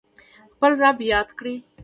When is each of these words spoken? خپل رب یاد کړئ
خپل 0.53 0.71
رب 0.81 0.97
یاد 1.11 1.29
کړئ 1.37 1.55